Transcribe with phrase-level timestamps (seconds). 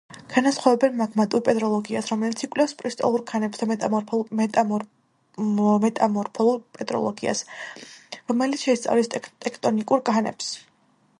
[0.33, 3.67] განასხვავებენ: მაგმატურ პეტროლოგიას, რომელიც იკვლევს კრისტალურ ქანებს და
[4.39, 7.43] მეტამორფულ პეტროლოგიას,
[8.33, 10.49] რომელიც შეისწავლის ტექტონიკურ ქანებს.